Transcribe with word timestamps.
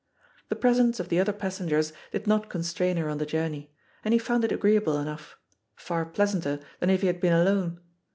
The 0.49 0.55
presence 0.55 0.99
of 0.99 1.09
the 1.09 1.19
other 1.19 1.31
passengers 1.31 1.93
did 2.11 2.25
not 2.25 2.49
constrain 2.49 2.97
her 2.97 3.07
on 3.07 3.19
the 3.19 3.25
journey, 3.27 3.71
and 4.03 4.15
he 4.15 4.19
foimd 4.19 4.43
it 4.43 4.51
agreeable 4.51 4.97
enough— 4.97 5.37
^f 5.79 5.91
ar 5.91 6.05
pleasanter 6.07 6.59
than 6.79 6.89
if 6.89 7.01
he 7.01 7.05
had 7.07 7.21
been 7.21 7.33
alone. 7.33 7.79